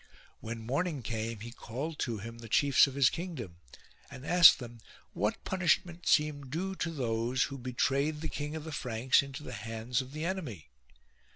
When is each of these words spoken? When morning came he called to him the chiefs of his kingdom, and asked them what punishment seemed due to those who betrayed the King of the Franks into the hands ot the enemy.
When 0.39 0.65
morning 0.65 1.03
came 1.03 1.41
he 1.41 1.51
called 1.51 1.99
to 1.99 2.17
him 2.17 2.39
the 2.39 2.49
chiefs 2.49 2.87
of 2.87 2.95
his 2.95 3.07
kingdom, 3.11 3.57
and 4.09 4.25
asked 4.25 4.57
them 4.57 4.79
what 5.13 5.43
punishment 5.43 6.07
seemed 6.07 6.49
due 6.49 6.73
to 6.77 6.89
those 6.89 7.43
who 7.43 7.57
betrayed 7.59 8.21
the 8.21 8.27
King 8.27 8.55
of 8.55 8.63
the 8.63 8.71
Franks 8.71 9.21
into 9.21 9.43
the 9.43 9.53
hands 9.53 10.01
ot 10.01 10.09
the 10.09 10.25
enemy. 10.25 10.69